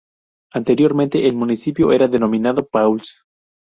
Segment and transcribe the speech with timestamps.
[0.51, 3.21] Anteriormente el municipio era denominado Pauls.